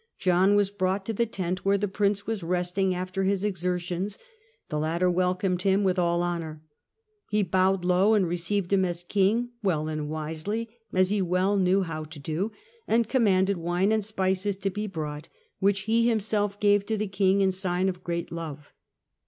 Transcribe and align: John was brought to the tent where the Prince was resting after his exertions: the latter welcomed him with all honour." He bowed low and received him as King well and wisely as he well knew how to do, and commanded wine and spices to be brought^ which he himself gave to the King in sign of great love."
John 0.17 0.55
was 0.55 0.71
brought 0.71 1.05
to 1.05 1.13
the 1.13 1.27
tent 1.27 1.63
where 1.63 1.77
the 1.77 1.87
Prince 1.87 2.25
was 2.25 2.41
resting 2.41 2.95
after 2.95 3.23
his 3.23 3.43
exertions: 3.43 4.17
the 4.69 4.79
latter 4.79 5.11
welcomed 5.11 5.61
him 5.61 5.83
with 5.83 5.99
all 5.99 6.23
honour." 6.23 6.59
He 7.29 7.43
bowed 7.43 7.85
low 7.85 8.15
and 8.15 8.27
received 8.27 8.73
him 8.73 8.83
as 8.83 9.03
King 9.03 9.49
well 9.61 9.87
and 9.87 10.09
wisely 10.09 10.69
as 10.91 11.11
he 11.11 11.21
well 11.21 11.55
knew 11.55 11.83
how 11.83 12.05
to 12.05 12.17
do, 12.17 12.51
and 12.87 13.07
commanded 13.07 13.57
wine 13.57 13.91
and 13.91 14.03
spices 14.03 14.57
to 14.57 14.71
be 14.71 14.87
brought^ 14.87 15.25
which 15.59 15.81
he 15.81 16.09
himself 16.09 16.59
gave 16.59 16.83
to 16.87 16.97
the 16.97 17.05
King 17.05 17.41
in 17.41 17.51
sign 17.51 17.87
of 17.87 18.03
great 18.03 18.31
love." 18.31 18.73